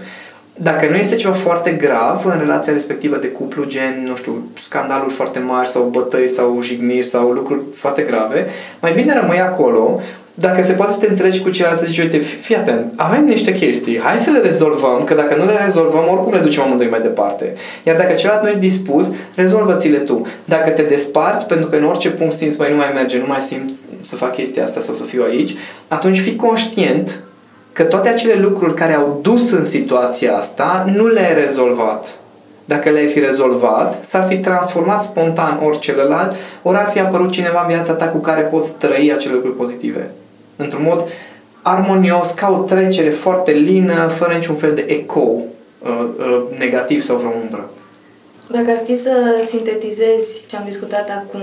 dacă 0.62 0.88
nu 0.90 0.96
este 0.96 1.16
ceva 1.16 1.34
foarte 1.34 1.72
grav 1.72 2.26
în 2.26 2.40
relația 2.40 2.74
respectivă 2.74 3.18
de 3.18 3.28
cuplu, 3.28 3.64
gen, 3.64 4.04
nu 4.08 4.16
știu, 4.16 4.50
scandaluri 4.62 5.14
foarte 5.14 5.40
mari 5.40 5.68
sau 5.68 5.84
bătăi 5.84 6.28
sau 6.28 6.62
jigniri 6.62 7.06
sau 7.06 7.30
lucruri 7.30 7.62
foarte 7.76 8.02
grave, 8.02 8.48
mai 8.80 8.94
bine 8.94 9.20
rămâi 9.20 9.40
acolo, 9.40 10.02
dacă 10.34 10.62
se 10.62 10.74
poate 10.74 10.94
să 10.94 11.00
te 11.00 11.08
înțelegi 11.10 11.42
cu 11.42 11.50
celălalt 11.50 11.80
să 11.80 11.86
zici, 11.86 12.00
uite, 12.00 12.18
fii 12.18 12.56
atent, 12.56 12.94
avem 12.96 13.26
niște 13.26 13.54
chestii, 13.54 14.00
hai 14.00 14.18
să 14.18 14.30
le 14.30 14.40
rezolvăm, 14.40 15.04
că 15.04 15.14
dacă 15.14 15.36
nu 15.36 15.46
le 15.46 15.64
rezolvăm, 15.66 16.08
oricum 16.12 16.34
le 16.34 16.40
ducem 16.40 16.64
amândoi 16.64 16.90
mai 16.90 17.02
departe. 17.02 17.54
Iar 17.84 17.96
dacă 17.96 18.14
celălalt 18.14 18.44
nu 18.44 18.50
e 18.50 18.56
dispus, 18.60 19.12
rezolvă-ți-le 19.36 19.98
tu. 19.98 20.28
Dacă 20.46 20.70
te 20.70 20.82
desparți, 20.82 21.46
pentru 21.46 21.68
că 21.68 21.76
în 21.76 21.84
orice 21.84 22.10
punct 22.10 22.34
simți, 22.34 22.58
mai 22.60 22.70
nu 22.72 22.76
mai 22.76 22.92
merge, 22.94 23.18
nu 23.18 23.28
mai 23.28 23.40
simți 23.40 23.74
să 24.04 24.16
fac 24.16 24.36
chestia 24.36 24.64
asta 24.64 24.80
sau 24.80 24.96
să 24.96 25.04
fiu 25.04 25.24
aici, 25.24 25.56
atunci 25.88 26.20
fii 26.20 26.36
conștient 26.36 27.20
că 27.74 27.84
toate 27.84 28.10
acele 28.10 28.34
lucruri 28.34 28.74
care 28.74 28.94
au 28.94 29.20
dus 29.22 29.52
în 29.52 29.66
situația 29.66 30.36
asta 30.36 30.86
nu 30.96 31.08
le-ai 31.08 31.34
rezolvat. 31.34 32.08
Dacă 32.66 32.90
le-ai 32.90 33.08
fi 33.08 33.20
rezolvat, 33.20 34.06
s-ar 34.06 34.28
fi 34.28 34.38
transformat 34.38 35.04
spontan 35.04 35.60
ori 35.66 35.80
celălalt, 35.80 36.36
ori 36.62 36.78
ar 36.78 36.90
fi 36.90 37.00
apărut 37.00 37.32
cineva 37.32 37.62
în 37.62 37.74
viața 37.74 37.94
ta 37.94 38.06
cu 38.08 38.18
care 38.18 38.42
poți 38.42 38.74
trăi 38.74 39.14
acele 39.14 39.34
lucruri 39.34 39.56
pozitive. 39.56 40.12
Într-un 40.56 40.84
mod 40.84 41.08
armonios, 41.62 42.32
ca 42.32 42.52
o 42.60 42.64
trecere 42.64 43.10
foarte 43.10 43.52
lină, 43.52 44.08
fără 44.08 44.34
niciun 44.34 44.56
fel 44.56 44.74
de 44.74 44.86
eco 44.88 45.20
uh, 45.20 46.06
uh, 46.18 46.42
negativ 46.58 47.02
sau 47.02 47.18
vreo 47.18 47.32
umbră. 47.42 47.70
Dacă 48.52 48.70
ar 48.70 48.82
fi 48.84 48.96
să 48.96 49.12
sintetizezi 49.48 50.46
ce 50.48 50.56
am 50.56 50.64
discutat 50.66 51.10
acum 51.10 51.42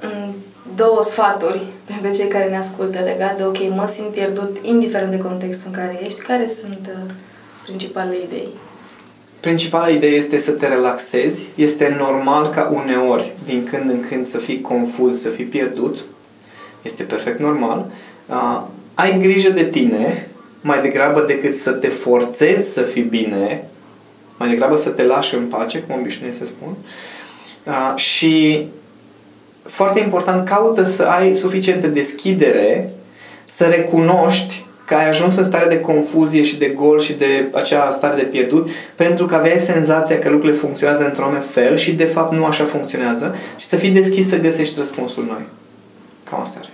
în 0.00 0.32
două 0.76 1.02
sfaturi 1.02 1.60
pentru 1.84 2.12
cei 2.12 2.28
care 2.28 2.48
ne 2.48 2.56
ascultă 2.56 2.98
legat 2.98 3.36
de, 3.36 3.44
ok, 3.44 3.58
mă 3.74 3.86
simt 3.86 4.08
pierdut 4.08 4.56
indiferent 4.62 5.10
de 5.10 5.18
contextul 5.18 5.70
în 5.72 5.76
care 5.78 6.00
ești, 6.04 6.20
care 6.20 6.50
sunt 6.60 6.90
uh, 6.94 7.12
principalele 7.62 8.16
idei? 8.26 8.48
Principala 9.40 9.88
idee 9.88 10.10
este 10.10 10.38
să 10.38 10.50
te 10.50 10.66
relaxezi. 10.66 11.46
Este 11.54 11.96
normal 11.98 12.50
ca 12.50 12.70
uneori, 12.72 13.32
din 13.44 13.68
când 13.70 13.90
în 13.90 14.00
când, 14.08 14.26
să 14.26 14.38
fii 14.38 14.60
confuz, 14.60 15.20
să 15.20 15.28
fii 15.28 15.44
pierdut. 15.44 16.04
Este 16.82 17.02
perfect 17.02 17.38
normal. 17.38 17.86
Uh, 18.26 18.62
ai 18.94 19.18
grijă 19.18 19.50
de 19.50 19.64
tine 19.64 20.28
mai 20.60 20.80
degrabă 20.80 21.24
decât 21.26 21.54
să 21.54 21.70
te 21.70 21.88
forțezi 21.88 22.72
să 22.72 22.82
fii 22.82 23.02
bine, 23.02 23.64
mai 24.36 24.48
degrabă 24.48 24.76
să 24.76 24.88
te 24.88 25.02
lași 25.02 25.34
în 25.34 25.46
pace, 25.46 25.78
cum 25.78 25.98
obișnuiesc 25.98 26.38
să 26.38 26.44
spun. 26.44 26.76
Uh, 27.64 27.92
și 27.96 28.66
foarte 29.62 30.00
important, 30.00 30.48
caută 30.48 30.82
să 30.82 31.02
ai 31.02 31.34
suficientă 31.34 31.86
deschidere 31.86 32.90
să 33.48 33.64
recunoști 33.64 34.64
că 34.84 34.94
ai 34.94 35.08
ajuns 35.08 35.36
în 35.36 35.44
stare 35.44 35.68
de 35.68 35.80
confuzie 35.80 36.42
și 36.42 36.58
de 36.58 36.66
gol 36.66 37.00
și 37.00 37.12
de 37.12 37.48
acea 37.52 37.90
stare 37.90 38.16
de 38.16 38.22
pierdut 38.22 38.68
pentru 38.94 39.26
că 39.26 39.34
aveai 39.34 39.58
senzația 39.58 40.18
că 40.18 40.28
lucrurile 40.28 40.58
funcționează 40.58 41.04
într-un 41.04 41.40
fel 41.50 41.76
și 41.76 41.92
de 41.92 42.04
fapt 42.04 42.32
nu 42.32 42.44
așa 42.44 42.64
funcționează 42.64 43.36
și 43.56 43.66
să 43.66 43.76
fii 43.76 43.90
deschis 43.90 44.28
să 44.28 44.38
găsești 44.38 44.74
răspunsul 44.78 45.24
noi. 45.24 45.42
Cam 46.30 46.40
asta 46.40 46.58
ar 46.58 46.64
fi. 46.64 46.70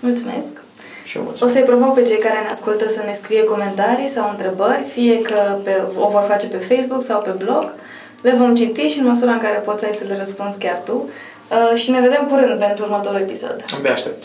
Mulțumesc! 0.00 0.48
Și 1.04 1.16
eu 1.16 1.22
mulțumesc. 1.22 1.56
O 1.56 1.58
să-i 1.58 1.70
provoc 1.70 1.94
pe 1.94 2.02
cei 2.02 2.18
care 2.18 2.38
ne 2.42 2.50
ascultă 2.50 2.88
să 2.88 3.02
ne 3.06 3.12
scrie 3.12 3.44
comentarii 3.44 4.08
sau 4.08 4.30
întrebări, 4.30 4.84
fie 4.92 5.22
că 5.22 5.56
pe, 5.62 5.82
o 5.96 6.08
vor 6.08 6.24
face 6.28 6.46
pe 6.46 6.56
Facebook 6.56 7.02
sau 7.02 7.20
pe 7.20 7.34
blog. 7.44 7.72
Le 8.22 8.30
vom 8.30 8.54
citi 8.54 8.86
și 8.86 8.98
în 8.98 9.06
măsura 9.06 9.32
în 9.32 9.38
care 9.38 9.56
poți 9.56 9.84
ai 9.84 9.94
să 9.94 10.04
le 10.08 10.16
răspunzi 10.16 10.58
chiar 10.58 10.78
tu. 10.84 11.08
Uh, 11.50 11.78
și 11.78 11.90
ne 11.90 12.00
vedem 12.00 12.26
curând 12.30 12.58
pentru 12.58 12.84
următorul 12.84 13.20
episod. 13.20 13.64
Abia 13.76 13.92
aștept. 13.92 14.22